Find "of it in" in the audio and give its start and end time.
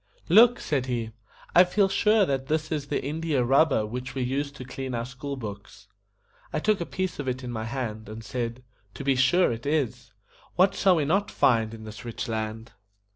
7.19-7.51